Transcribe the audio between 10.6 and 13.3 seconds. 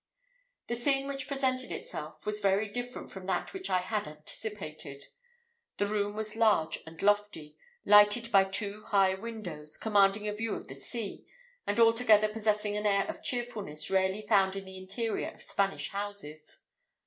the sea, and altogether possessing an air of